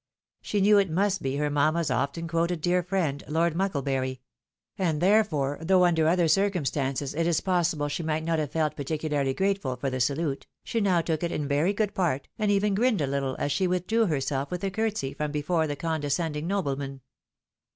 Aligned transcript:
She 0.41 0.61
knew 0.61 0.79
it 0.79 0.89
must 0.89 1.21
be 1.21 1.35
her 1.35 1.51
mamma's 1.51 1.91
often 1.91 2.27
quoted 2.27 2.59
dear 2.59 2.81
friend. 2.81 3.23
Lord 3.27 3.53
Mucklebury; 3.53 4.19
and 4.75 4.99
therefore, 4.99 5.59
though 5.61 5.85
under 5.85 6.07
other 6.07 6.27
circumstances 6.27 7.13
it 7.13 7.27
is 7.27 7.39
possible 7.39 7.85
that 7.85 7.91
she 7.91 8.01
might 8.01 8.23
not 8.23 8.39
have 8.39 8.49
felt 8.51 8.75
particularly 8.75 9.35
grateful 9.35 9.75
for 9.75 9.91
the 9.91 9.99
salute, 9.99 10.47
she 10.63 10.81
now 10.81 11.01
took 11.01 11.21
it 11.21 11.31
in 11.31 11.47
very 11.47 11.71
good 11.71 11.93
part, 11.93 12.27
and 12.39 12.49
even 12.49 12.73
grinned 12.73 12.99
a 12.99 13.05
little 13.05 13.35
as 13.37 13.51
she 13.51 13.67
withdrew 13.67 14.07
herself 14.07 14.49
with 14.49 14.63
a 14.63 14.71
courtesy 14.71 15.13
from 15.13 15.31
before 15.31 15.67
the 15.67 15.75
condescending 15.75 16.47
nobleman. 16.47 17.01